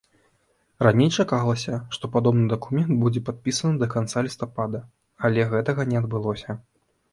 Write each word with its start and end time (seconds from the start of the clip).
Раней 0.85 1.09
чакалася, 1.23 1.75
што 1.97 2.09
падобны 2.15 2.45
дакумент 2.53 2.91
будзе 3.05 3.23
падпісаны 3.29 3.75
да 3.85 3.91
канца 3.95 4.25
лістапада, 4.31 4.83
але 5.29 5.49
гэтага 5.55 5.81
не 5.93 6.03
адбылося. 6.03 6.61